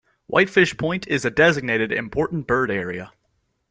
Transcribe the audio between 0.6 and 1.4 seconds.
Point is a